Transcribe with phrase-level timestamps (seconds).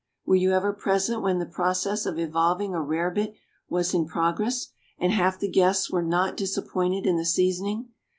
[0.25, 3.35] Were you ever present when the process of evolving a rarebit
[3.69, 7.89] was in progress and half the guests were not disappointed in the seasoning?